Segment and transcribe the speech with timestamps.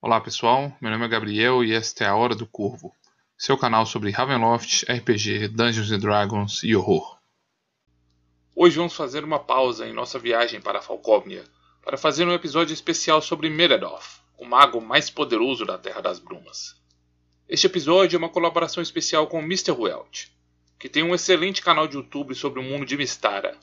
[0.00, 2.94] Olá pessoal, meu nome é Gabriel e esta é a Hora do Corvo,
[3.36, 7.18] seu canal sobre Ravenloft, RPG, Dungeons Dragons e horror.
[8.54, 11.42] Hoje vamos fazer uma pausa em nossa viagem para Falcóvnia
[11.82, 16.80] para fazer um episódio especial sobre Meredoth, o mago mais poderoso da Terra das Brumas.
[17.48, 19.72] Este episódio é uma colaboração especial com Mr.
[19.72, 20.30] Welch,
[20.78, 23.58] que tem um excelente canal de YouTube sobre o mundo de Mistara.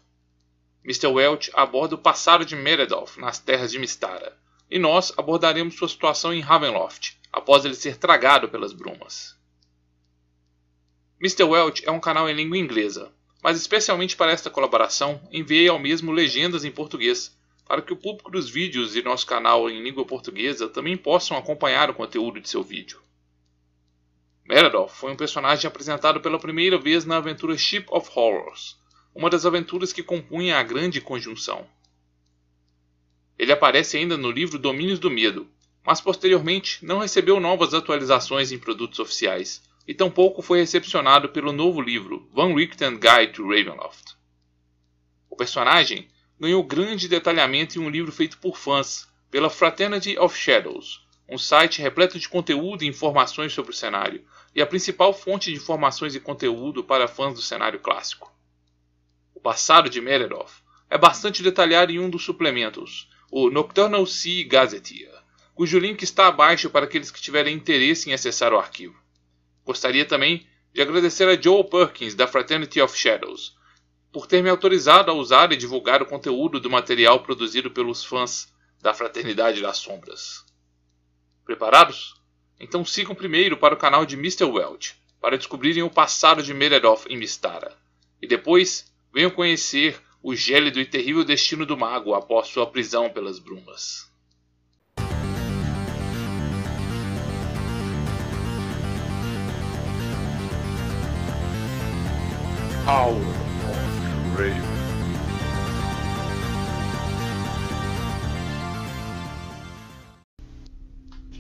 [0.84, 1.08] Mr.
[1.08, 4.38] Welch aborda o passado de Meredoth nas terras de Mistara
[4.76, 9.34] e nós abordaremos sua situação em Ravenloft, após ele ser tragado pelas brumas.
[11.18, 11.44] Mr.
[11.44, 13.10] Welch é um canal em língua inglesa,
[13.42, 17.34] mas especialmente para esta colaboração enviei ao mesmo legendas em português,
[17.66, 21.90] para que o público dos vídeos de nosso canal em língua portuguesa também possam acompanhar
[21.90, 23.00] o conteúdo de seu vídeo.
[24.44, 28.78] Meredith foi um personagem apresentado pela primeira vez na aventura Ship of Horrors,
[29.16, 31.66] uma das aventuras que compunha a Grande Conjunção.
[33.38, 35.48] Ele aparece ainda no livro Domínios do Medo,
[35.86, 41.80] mas posteriormente não recebeu novas atualizações em produtos oficiais, e tampouco foi recepcionado pelo novo
[41.80, 44.16] livro Van Richten Guide to Ravenloft.
[45.30, 46.08] O personagem
[46.40, 51.82] ganhou grande detalhamento em um livro feito por fãs, pela Fraternity of Shadows, um site
[51.82, 54.24] repleto de conteúdo e informações sobre o cenário,
[54.56, 58.34] e a principal fonte de informações e conteúdo para fãs do cenário clássico.
[59.34, 65.12] O passado de Meredoth é bastante detalhado em um dos suplementos, o Nocturnal Sea Gazetteer,
[65.54, 68.96] cujo link está abaixo para aqueles que tiverem interesse em acessar o arquivo.
[69.64, 73.56] Gostaria também de agradecer a Joel Perkins, da Fraternity of Shadows,
[74.12, 78.54] por ter me autorizado a usar e divulgar o conteúdo do material produzido pelos fãs
[78.82, 80.46] da Fraternidade das Sombras.
[81.46, 82.16] Preparados?
[82.60, 84.46] Então sigam primeiro para o canal de Mr.
[84.46, 87.76] Welch, para descobrirem o passado de Meredoth em Mistara,
[88.22, 93.38] e depois venham conhecer o gélido e terrível destino do mago após sua prisão pelas
[93.38, 94.10] brumas.
[102.88, 103.22] Of
[104.36, 104.64] Raven.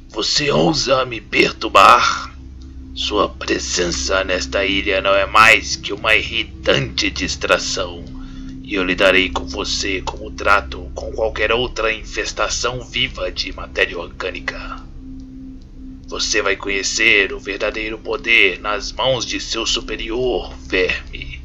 [0.10, 2.36] Você ousa me perturbar?
[2.94, 8.15] Sua presença nesta ilha não é mais que uma irritante distração
[8.66, 14.84] e eu lidarei com você como trato com qualquer outra infestação viva de matéria orgânica.
[16.08, 21.40] Você vai conhecer o verdadeiro poder nas mãos de seu superior, verme.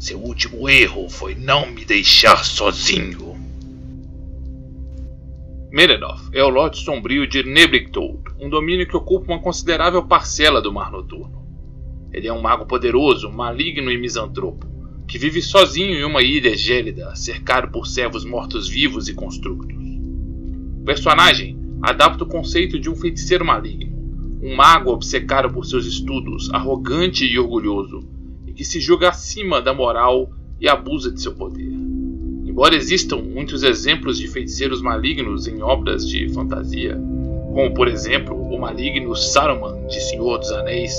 [0.00, 3.36] Seu último erro foi não me deixar sozinho.
[5.70, 10.72] Meredoth é o Lorde Sombrio de Neblictold, um domínio que ocupa uma considerável parcela do
[10.72, 11.46] Mar Noturno.
[12.12, 14.67] Ele é um mago poderoso, maligno e misantropo
[15.08, 19.74] que vive sozinho em uma ilha gélida, cercado por servos mortos-vivos e constructos.
[19.74, 23.96] O personagem adapta o conceito de um feiticeiro maligno,
[24.42, 28.06] um mago obcecado por seus estudos, arrogante e orgulhoso,
[28.46, 30.30] e que se julga acima da moral
[30.60, 31.72] e abusa de seu poder.
[32.44, 37.00] Embora existam muitos exemplos de feiticeiros malignos em obras de fantasia,
[37.54, 40.92] como por exemplo o maligno Saruman de Senhor dos Anéis,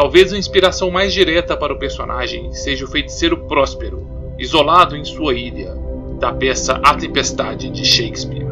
[0.00, 4.06] Talvez a inspiração mais direta para o personagem seja o feiticeiro Próspero,
[4.38, 5.74] isolado em sua ilha,
[6.18, 8.46] da peça A Tempestade de Shakespeare.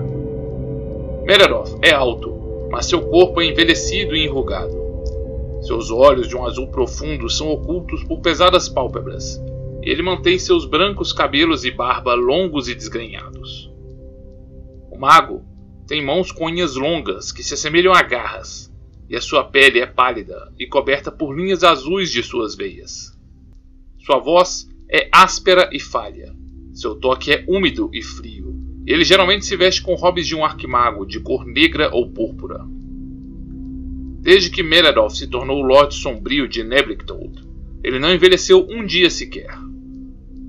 [1.25, 4.77] Meredoth é alto, mas seu corpo é envelhecido e enrugado.
[5.63, 9.43] Seus olhos de um azul profundo são ocultos por pesadas pálpebras,
[9.83, 13.73] e ele mantém seus brancos cabelos e barba longos e desgrenhados.
[14.91, 15.43] O mago
[15.87, 18.68] tem mãos com unhas longas que se assemelham a garras,
[19.09, 23.17] e a sua pele é pálida e coberta por linhas azuis de suas veias.
[23.99, 26.35] Sua voz é áspera e falha.
[26.75, 28.55] Seu toque é úmido e frio.
[28.87, 32.65] Ele geralmente se veste com robes de um arquimago de cor negra ou púrpura.
[34.21, 37.43] Desde que Meredoth se tornou o Lorde Sombrio de Neblictold,
[37.83, 39.51] ele não envelheceu um dia sequer.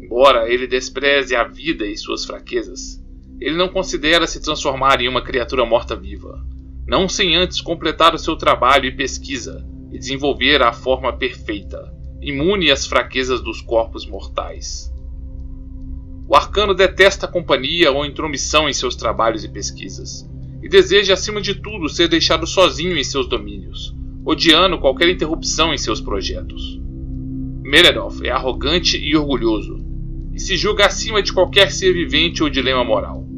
[0.01, 3.01] Embora ele despreze a vida e suas fraquezas,
[3.39, 6.43] ele não considera se transformar em uma criatura morta-viva
[6.89, 12.71] não sem antes completar o seu trabalho e pesquisa e desenvolver a forma perfeita, imune
[12.71, 14.91] às fraquezas dos corpos mortais.
[16.27, 20.27] O arcano detesta a companhia ou intromissão em seus trabalhos e pesquisas,
[20.63, 25.77] e deseja acima de tudo ser deixado sozinho em seus domínios, odiando qualquer interrupção em
[25.77, 26.81] seus projetos.
[27.61, 29.77] Meredoth é arrogante e orgulhoso,
[30.33, 33.28] e se julga acima de qualquer ser vivente ou dilema moral.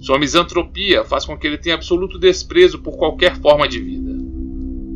[0.00, 4.10] Sua misantropia faz com que ele tenha absoluto desprezo por qualquer forma de vida.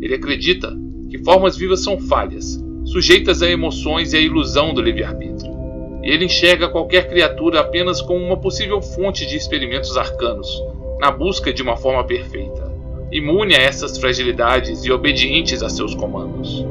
[0.01, 0.75] Ele acredita
[1.11, 5.53] que formas vivas são falhas, sujeitas a emoções e à ilusão do livre-arbítrio.
[6.03, 10.49] E ele enxerga qualquer criatura apenas como uma possível fonte de experimentos arcanos,
[10.99, 12.73] na busca de uma forma perfeita,
[13.13, 16.65] imune a essas fragilidades e obedientes a seus comandos.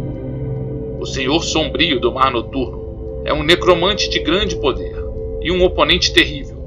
[1.00, 4.96] O Senhor Sombrio do Mar Noturno é um necromante de grande poder
[5.40, 6.63] e um oponente terrível.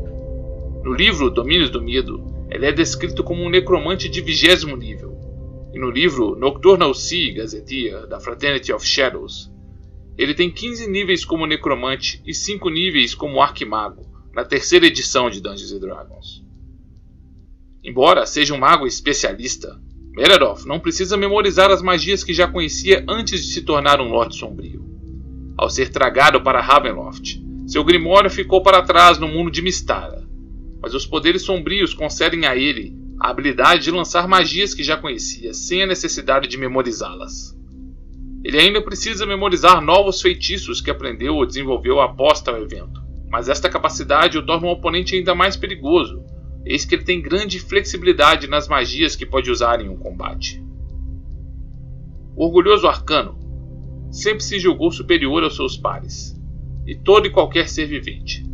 [0.86, 5.18] No livro Domínios do Medo, ele é descrito como um necromante de vigésimo nível,
[5.74, 9.50] e no livro Nocturnal Sea Gazetteer da Fraternity of Shadows,
[10.16, 15.40] ele tem 15 níveis como necromante e 5 níveis como arquimago, na terceira edição de
[15.40, 16.44] Dungeons Dragons.
[17.82, 19.76] Embora seja um mago especialista,
[20.12, 24.36] Meredith não precisa memorizar as magias que já conhecia antes de se tornar um Lorde
[24.36, 24.84] Sombrio.
[25.58, 30.25] Ao ser tragado para Ravenloft, seu grimório ficou para trás no mundo de Mistara,
[30.80, 35.54] mas os poderes sombrios concedem a ele a habilidade de lançar magias que já conhecia,
[35.54, 37.56] sem a necessidade de memorizá-las.
[38.44, 43.68] Ele ainda precisa memorizar novos feitiços que aprendeu ou desenvolveu após tal evento, mas esta
[43.68, 46.22] capacidade o torna um oponente ainda mais perigoso,
[46.64, 50.62] eis que ele tem grande flexibilidade nas magias que pode usar em um combate.
[52.36, 53.38] O orgulhoso arcano
[54.10, 56.38] sempre se julgou superior aos seus pares,
[56.86, 58.44] e todo e qualquer ser vivente.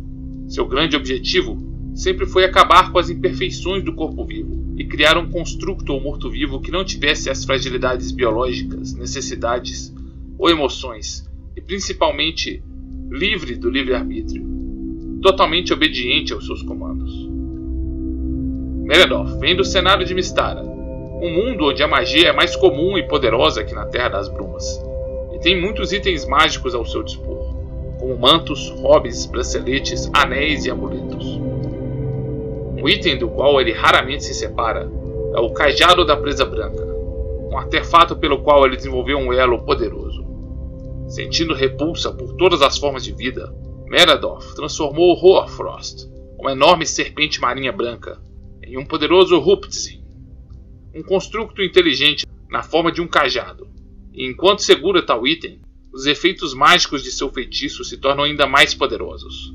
[0.47, 5.29] Seu grande objetivo sempre foi acabar com as imperfeições do corpo vivo e criar um
[5.29, 9.93] construto ou morto-vivo que não tivesse as fragilidades biológicas, necessidades
[10.37, 12.63] ou emoções, e principalmente
[13.09, 14.43] livre do livre-arbítrio,
[15.21, 17.29] totalmente obediente aos seus comandos.
[18.83, 23.07] Meredith vem do cenário de Mistara, um mundo onde a magia é mais comum e
[23.07, 24.65] poderosa que na Terra das Brumas,
[25.33, 27.55] e tem muitos itens mágicos ao seu dispor,
[27.99, 31.52] como mantos, hobbies, braceletes, anéis e amuletos.
[32.83, 34.91] Um item do qual ele raramente se separa
[35.33, 36.83] é o Cajado da Presa Branca,
[37.49, 40.21] um artefato pelo qual ele desenvolveu um elo poderoso.
[41.07, 47.71] Sentindo repulsa por todas as formas de vida, Meredith transformou Hoarfrost, uma enorme serpente marinha
[47.71, 48.21] branca,
[48.61, 50.03] em um poderoso Ruptzin,
[50.93, 53.65] um construto inteligente na forma de um cajado.
[54.11, 55.61] E enquanto segura tal item,
[55.93, 59.53] os efeitos mágicos de seu feitiço se tornam ainda mais poderosos.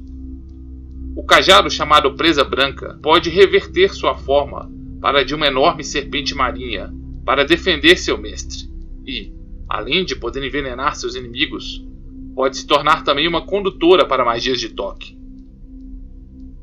[1.19, 4.71] O cajado chamado Presa Branca pode reverter sua forma
[5.01, 6.95] para de uma enorme serpente marinha
[7.25, 8.71] para defender seu mestre,
[9.05, 9.33] e,
[9.69, 11.85] além de poder envenenar seus inimigos,
[12.37, 15.19] pode se tornar também uma condutora para magias de toque.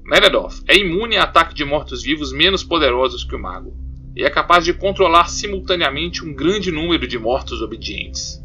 [0.05, 3.75] Meredith é imune a ataque de mortos-vivos menos poderosos que o mago,
[4.15, 8.41] e é capaz de controlar simultaneamente um grande número de mortos obedientes.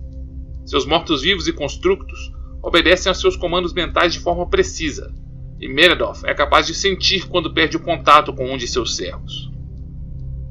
[0.67, 5.15] Seus mortos-vivos e constructos obedecem aos seus comandos mentais de forma precisa,
[5.61, 9.51] e Meredith é capaz de sentir quando perde o contato com um de seus servos.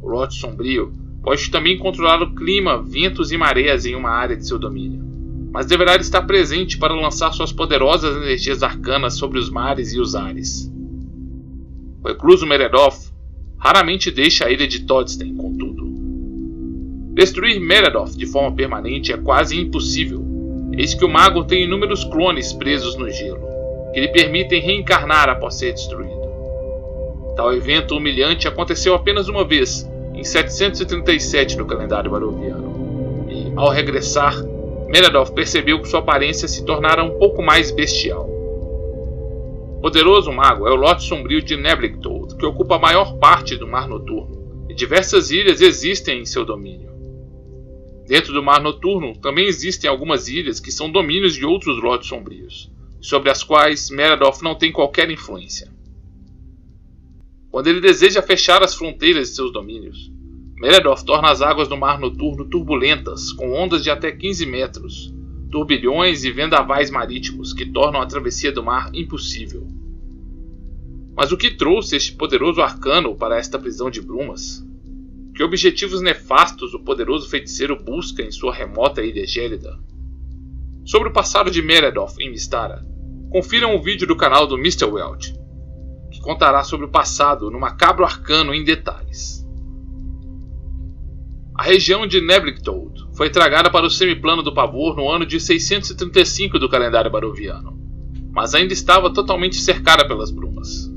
[0.03, 4.47] O Lorde Sombrio pode também controlar o clima, ventos e marés em uma área de
[4.47, 5.03] seu domínio,
[5.51, 10.15] mas deverá estar presente para lançar suas poderosas energias arcanas sobre os mares e os
[10.15, 10.71] ares.
[12.03, 13.11] O recluso Meredith
[13.57, 15.89] raramente deixa a ilha de Todstein, contudo.
[17.15, 20.23] Destruir Meredith de forma permanente é quase impossível,
[20.77, 23.58] eis que o mago tem inúmeros clones presos no gelo,
[23.93, 26.29] que lhe permitem reencarnar após ser destruído.
[27.35, 34.35] Tal evento humilhante aconteceu apenas uma vez, em 737 no calendário baroviano, e, ao regressar,
[34.87, 38.39] Meredith percebeu que sua aparência se tornara um pouco mais bestial
[39.81, 43.87] poderoso mago é o lote sombrio de Neblictold, que ocupa a maior parte do Mar
[43.87, 46.89] Noturno, e diversas ilhas existem em seu domínio.
[48.05, 52.69] Dentro do Mar Noturno também existem algumas ilhas que são domínios de outros lotes sombrios,
[53.01, 55.71] sobre as quais Meredith não tem qualquer influência.
[57.49, 60.11] Quando ele deseja fechar as fronteiras de seus domínios,
[60.55, 65.13] Meredith torna as águas do Mar Noturno turbulentas, com ondas de até 15 metros,
[65.49, 69.65] turbilhões e vendavais marítimos que tornam a travessia do mar impossível.
[71.15, 74.65] Mas o que trouxe este poderoso arcano para esta prisão de brumas?
[75.35, 79.79] Que objetivos nefastos o poderoso feiticeiro busca em sua remota ilha gélida?
[80.85, 82.85] Sobre o passado de Meredith em Mistara,
[83.29, 84.85] confiram o vídeo do canal do Mr.
[84.85, 85.33] Welt,
[86.11, 89.47] que contará sobre o passado no macabro arcano em detalhes.
[91.55, 96.57] A região de Neblictold foi tragada para o semiplano do Pavor no ano de 635
[96.57, 97.77] do calendário baroviano,
[98.31, 100.89] mas ainda estava totalmente cercada pelas brumas.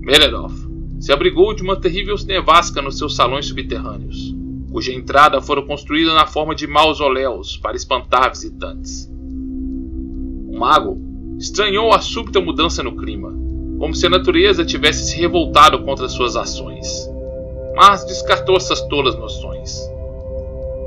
[0.00, 4.32] Meredith se abrigou de uma terrível nevasca nos seus salões subterrâneos,
[4.72, 9.10] cuja entrada fora construída na forma de mausoléus para espantar visitantes.
[10.48, 10.98] O mago
[11.38, 13.32] estranhou a súbita mudança no clima,
[13.78, 17.12] como se a natureza tivesse se revoltado contra suas ações
[17.74, 19.90] mas descartou essas tolas noções.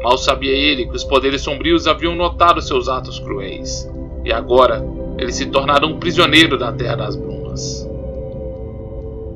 [0.04, 3.90] Mal sabia ele que os poderes sombrios haviam notado seus atos cruéis,
[4.24, 4.86] e agora
[5.18, 7.90] ele se tornara um prisioneiro da Terra das Brumas.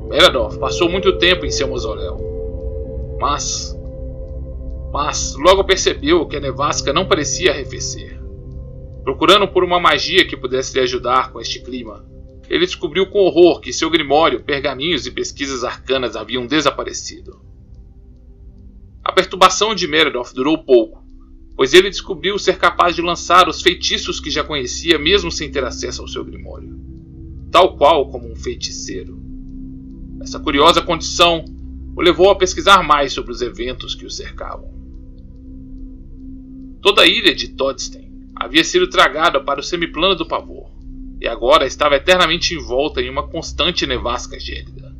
[0.08, 2.18] Meredith passou muito tempo em seu mausoléu.
[3.20, 3.78] Mas.
[4.92, 8.20] Mas logo percebeu que a nevasca não parecia arrefecer.
[9.04, 12.04] Procurando por uma magia que pudesse lhe ajudar com este clima,
[12.48, 17.40] ele descobriu com horror que seu grimório, pergaminhos e pesquisas arcanas haviam desaparecido.
[19.04, 21.02] A perturbação de Meredith durou pouco,
[21.56, 25.64] pois ele descobriu ser capaz de lançar os feitiços que já conhecia mesmo sem ter
[25.64, 26.76] acesso ao seu grimório,
[27.52, 29.20] tal qual como um feiticeiro.
[30.20, 31.44] Essa curiosa condição
[31.96, 34.79] o levou a pesquisar mais sobre os eventos que o cercavam.
[36.82, 40.70] Toda a ilha de Todstein havia sido tragada para o semiplano do pavor,
[41.20, 44.96] e agora estava eternamente envolta em uma constante nevasca gélida.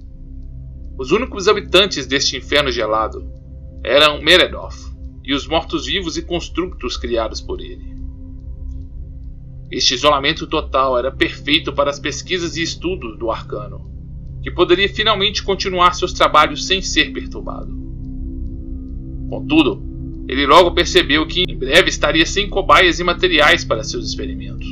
[0.99, 3.27] Os únicos habitantes deste inferno gelado
[3.83, 4.77] eram Meredoth,
[5.25, 7.95] e os mortos-vivos e constructos criados por ele.
[9.71, 13.91] Este isolamento total era perfeito para as pesquisas e estudos do arcano,
[14.43, 17.73] que poderia finalmente continuar seus trabalhos sem ser perturbado.
[19.31, 19.90] Contudo,
[20.31, 24.65] ele logo percebeu que em breve estaria sem cobaias e materiais para seus experimentos.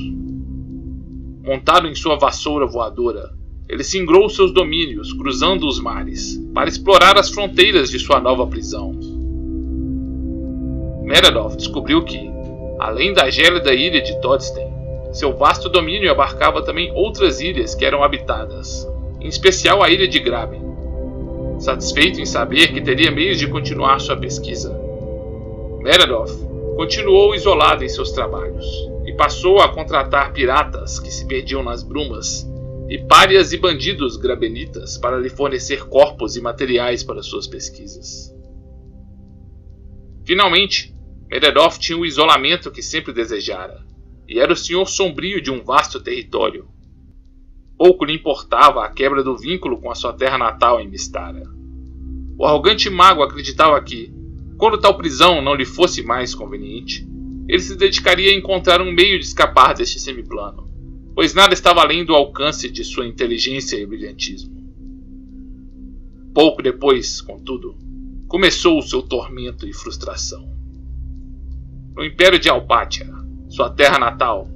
[1.43, 3.33] Montado em sua vassoura voadora,
[3.69, 8.93] ele singrou seus domínios, cruzando os mares, para explorar as fronteiras de sua nova prisão.
[11.03, 12.31] Meredith descobriu que,
[12.79, 14.69] além da gélida ilha de Todstein,
[15.13, 18.89] seu vasto domínio abarcava também outras ilhas que eram habitadas,
[19.21, 20.63] em especial a ilha de Graben.
[21.59, 24.87] Satisfeito em saber que teria meios de continuar sua pesquisa,
[25.79, 28.67] Meredith continuou isolado em seus trabalhos
[29.07, 32.47] e passou a contratar piratas que se perdiam nas brumas
[32.89, 38.35] e párias e bandidos grabenitas para lhe fornecer corpos e materiais para suas pesquisas.
[40.25, 40.95] Finalmente,
[41.31, 43.87] Meredith tinha o isolamento que sempre desejara,
[44.27, 46.69] e era o senhor sombrio de um vasto território.
[47.77, 51.45] Pouco lhe importava a quebra do vínculo com a sua terra natal em Mistara.
[52.37, 54.13] O arrogante mago acreditava que,
[54.59, 57.09] quando tal prisão não lhe fosse mais conveniente,
[57.49, 60.69] ele se dedicaria a encontrar um meio de escapar deste semiplano,
[61.15, 64.59] pois nada estava além do alcance de sua inteligência e brilhantismo.
[66.35, 67.77] Pouco depois, contudo,
[68.27, 70.45] começou o seu tormento e frustração.
[71.95, 73.09] No Império de Alpátia,
[73.49, 74.51] sua terra natal,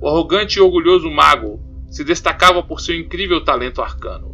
[0.00, 4.29] o arrogante e orgulhoso mago se destacava por seu incrível talento arcano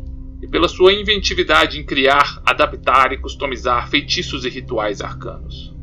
[0.47, 5.75] e pela sua inventividade em criar, adaptar e customizar feitiços e rituais arcanos.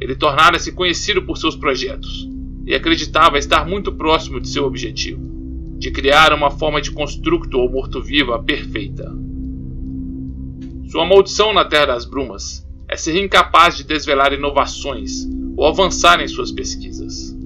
[0.00, 2.28] Ele tornara-se conhecido por seus projetos
[2.66, 5.22] e acreditava estar muito próximo de seu objetivo,
[5.78, 9.08] de criar uma forma de construto ou morto-viva perfeita.
[10.90, 16.26] Sua maldição na Terra das Brumas é ser incapaz de desvelar inovações ou avançar em
[16.26, 17.36] suas pesquisas.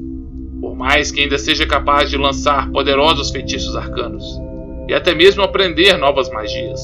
[0.58, 4.40] Por mais que ainda seja capaz de lançar poderosos feitiços arcanos
[4.90, 6.80] e até mesmo aprender novas magias,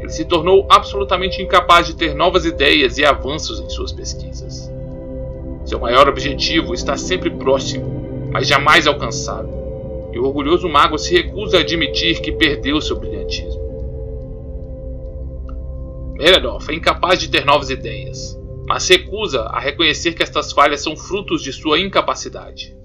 [0.00, 4.68] ele se tornou absolutamente incapaz de ter novas ideias e avanços em suas pesquisas.
[5.64, 11.58] Seu maior objetivo está sempre próximo, mas jamais alcançável, e o orgulhoso mago se recusa
[11.58, 13.62] a admitir que perdeu seu brilhantismo.
[16.14, 20.96] Meredith é incapaz de ter novas ideias, mas recusa a reconhecer que estas falhas são
[20.96, 22.79] frutos de sua incapacidade.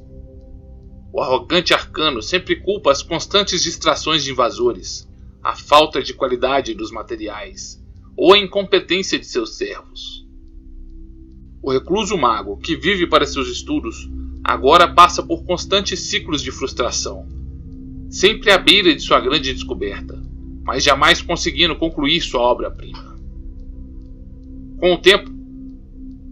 [1.15, 5.07] O arrogante arcano sempre culpa as constantes distrações de invasores,
[5.41, 7.81] a falta de qualidade dos materiais
[8.17, 10.27] ou a incompetência de seus servos.
[11.63, 14.09] O recluso mago, que vive para seus estudos,
[14.43, 17.25] agora passa por constantes ciclos de frustração,
[18.09, 20.21] sempre à beira de sua grande descoberta,
[20.65, 23.17] mas jamais conseguindo concluir sua obra-prima.
[24.81, 25.31] Com o tempo,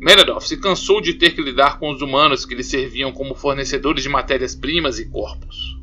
[0.04, 4.04] Meredith se cansou de ter que lidar com os humanos que lhe serviam como fornecedores
[4.04, 5.80] de matérias-primas e corpos.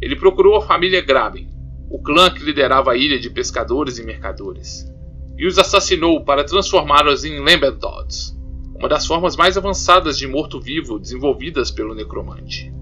[0.00, 1.46] Ele procurou a família Graben,
[1.90, 4.90] o clã que liderava a ilha de pescadores e mercadores,
[5.36, 8.34] e os assassinou para transformá-los em Lambenthods,
[8.74, 12.72] uma das formas mais avançadas de morto-vivo desenvolvidas pelo necromante.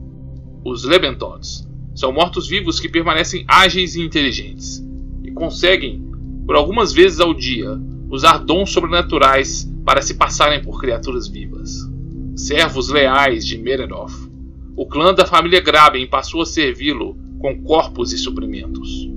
[0.64, 4.80] Os Lebenthods são mortos-vivos que permanecem ágeis e inteligentes,
[5.25, 6.08] e conseguem,
[6.46, 7.76] por algumas vezes ao dia,
[8.08, 11.88] usar dons sobrenaturais para se passarem por criaturas vivas.
[12.36, 14.30] Servos leais de Meredith,
[14.76, 19.08] o clã da família Graben passou a servi-lo com corpos e suprimentos.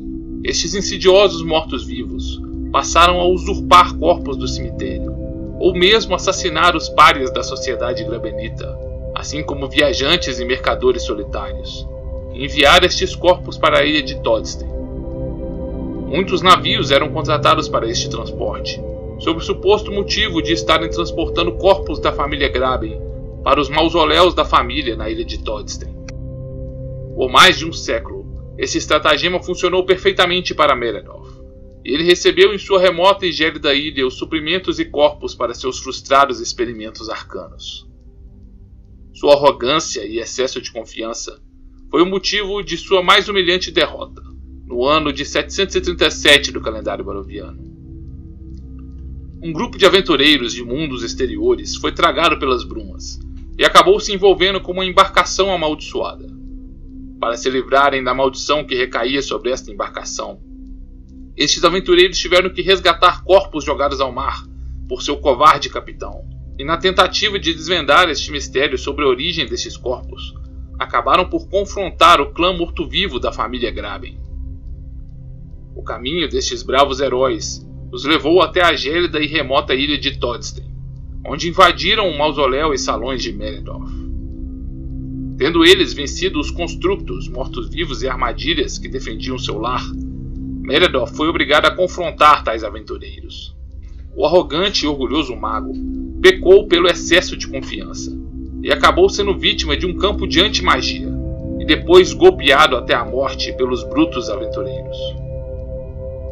[0.43, 5.15] Estes insidiosos mortos-vivos passaram a usurpar corpos do cemitério,
[5.59, 8.77] ou mesmo assassinar os párias da sociedade grabenita,
[9.15, 11.87] assim como viajantes e mercadores solitários,
[12.33, 14.77] e enviar estes corpos para a ilha de Todstein,
[16.07, 18.81] Muitos navios eram contratados para este transporte,
[19.19, 22.99] sob o suposto motivo de estarem transportando corpos da família Graben
[23.43, 25.95] para os mausoléus da família na ilha de Todstein.
[27.15, 28.25] Por mais de um século,
[28.57, 31.41] esse estratagema funcionou perfeitamente para Meredith,
[31.83, 35.79] e ele recebeu em sua remota e gélida ilha os suprimentos e corpos para seus
[35.79, 37.87] frustrados experimentos arcanos.
[39.13, 41.41] Sua arrogância e excesso de confiança
[41.89, 44.21] foi o motivo de sua mais humilhante derrota,
[44.65, 47.66] no ano de 737 do calendário baroviano.
[49.39, 53.19] Um grupo de aventureiros de mundos exteriores foi tragado pelas brumas
[53.55, 56.27] e acabou se envolvendo com uma embarcação amaldiçoada.
[57.19, 60.39] Para se livrarem da maldição que recaía sobre esta embarcação,
[61.35, 64.43] estes aventureiros tiveram que resgatar corpos jogados ao mar
[64.89, 66.27] por seu covarde capitão.
[66.57, 70.33] E na tentativa de desvendar este mistério sobre a origem destes corpos,
[70.79, 74.19] acabaram por confrontar o clã morto-vivo da família Graben.
[75.75, 80.65] O caminho destes bravos heróis os levou até a gélida e remota ilha de Todsten,
[81.25, 83.91] onde invadiram o mausoléu e salões de Meredorf.
[85.37, 89.83] Tendo eles vencido os constructos, mortos-vivos e armadilhas que defendiam seu lar,
[90.61, 93.55] Meredith foi obrigado a confrontar tais aventureiros.
[94.15, 95.73] O arrogante e orgulhoso mago
[96.21, 98.17] pecou pelo excesso de confiança
[98.63, 101.07] e acabou sendo vítima de um campo de anti-magia
[101.59, 104.97] e depois golpeado até a morte pelos brutos aventureiros.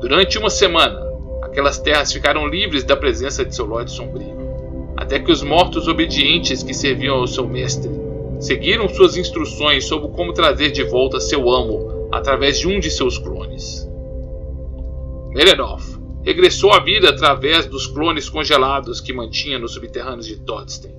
[0.02, 1.05] Durante uma semana,
[1.56, 4.36] aquelas terras ficaram livres da presença de seu Lorde Sombrio,
[4.98, 7.90] até que os mortos obedientes que serviam ao seu mestre
[8.42, 13.18] seguiram suas instruções sobre como trazer de volta seu amo através de um de seus
[13.18, 13.90] clones.
[15.34, 15.82] Merenov
[16.26, 20.94] regressou à vida através dos clones congelados que mantinha nos subterrâneos de Todsten.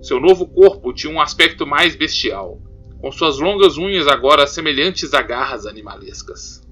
[0.00, 2.60] Seu novo corpo tinha um aspecto mais bestial,
[3.00, 6.62] com suas longas unhas agora semelhantes a garras animalescas.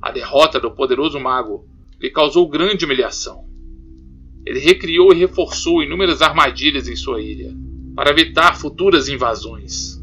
[0.00, 1.73] A derrota do poderoso mago
[2.04, 3.46] lhe causou grande humilhação.
[4.44, 7.50] Ele recriou e reforçou inúmeras armadilhas em sua ilha,
[7.96, 9.98] para evitar futuras invasões.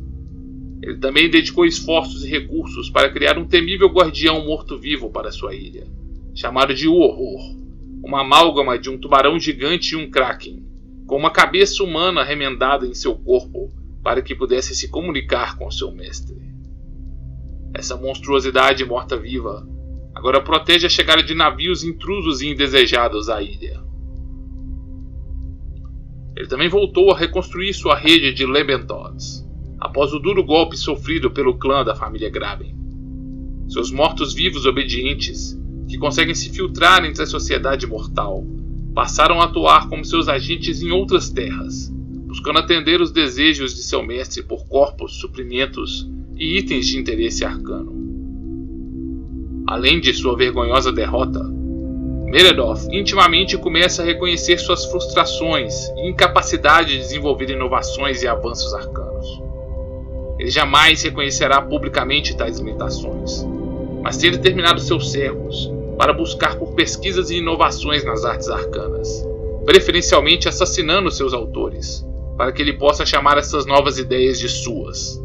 [0.81, 5.85] Ele também dedicou esforços e recursos para criar um temível guardião morto-vivo para sua ilha,
[6.33, 7.55] chamado de Horror,
[8.03, 10.65] uma amálgama de um tubarão gigante e um kraken,
[11.05, 13.71] com uma cabeça humana remendada em seu corpo
[14.03, 16.41] para que pudesse se comunicar com seu mestre.
[17.75, 19.67] Essa monstruosidade morta-viva
[20.21, 23.81] agora protege a chegada de navios intrusos e indesejados à ilha.
[26.37, 29.43] Ele também voltou a reconstruir sua rede de Lebentods,
[29.79, 32.75] após o duro golpe sofrido pelo clã da família Graben.
[33.67, 38.45] Seus mortos-vivos obedientes, que conseguem se filtrar entre a sociedade mortal,
[38.93, 41.91] passaram a atuar como seus agentes em outras terras,
[42.27, 48.00] buscando atender os desejos de seu mestre por corpos, suprimentos e itens de interesse arcano.
[49.71, 51.39] Além de sua vergonhosa derrota,
[52.25, 59.41] Meredith intimamente começa a reconhecer suas frustrações e incapacidade de desenvolver inovações e avanços arcanos.
[60.37, 63.47] Ele jamais reconhecerá publicamente tais limitações,
[64.03, 69.25] mas tem determinado seus servos para buscar por pesquisas e inovações nas artes arcanas,
[69.65, 72.05] preferencialmente assassinando seus autores,
[72.35, 75.17] para que ele possa chamar essas novas ideias de suas.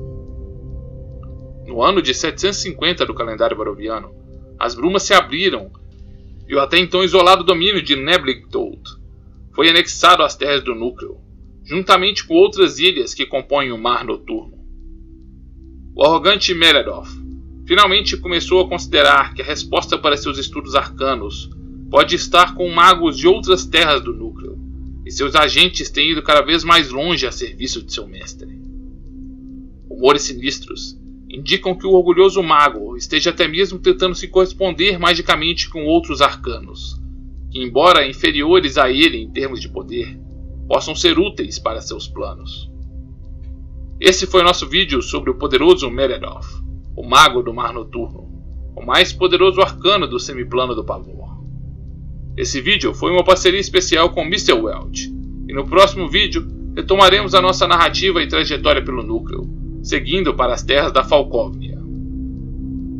[1.66, 4.24] No ano de 750 do calendário baroviano,
[4.58, 5.70] as brumas se abriram
[6.48, 8.80] e o até então isolado domínio de Nebligtold
[9.52, 11.18] foi anexado às terras do núcleo,
[11.64, 14.56] juntamente com outras ilhas que compõem o Mar Noturno.
[15.94, 17.08] O arrogante Meredith
[17.66, 21.50] finalmente começou a considerar que a resposta para seus estudos arcanos
[21.90, 24.58] pode estar com magos de outras terras do núcleo,
[25.04, 28.60] e seus agentes têm ido cada vez mais longe a serviço de seu mestre.
[29.88, 30.98] Rumores sinistros
[31.36, 36.98] indicam que o orgulhoso mago esteja até mesmo tentando se corresponder magicamente com outros arcanos,
[37.50, 40.18] que, embora inferiores a ele em termos de poder,
[40.66, 42.70] possam ser úteis para seus planos.
[44.00, 46.64] Esse foi nosso vídeo sobre o poderoso Meredith,
[46.96, 48.32] o mago do mar noturno,
[48.74, 51.36] o mais poderoso arcano do semiplano do pavor.
[52.34, 54.54] Esse vídeo foi uma parceria especial com Mr.
[54.54, 55.12] Welch,
[55.46, 59.55] e no próximo vídeo retomaremos a nossa narrativa e trajetória pelo núcleo,
[59.86, 61.78] seguindo para as terras da Falcóvnia.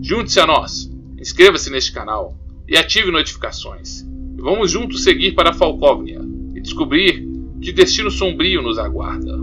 [0.00, 4.02] Junte-se a nós, inscreva-se neste canal e ative notificações.
[4.02, 6.20] E vamos juntos seguir para a Falcóvnia
[6.54, 7.26] e descobrir
[7.60, 9.36] que destino sombrio nos aguarda.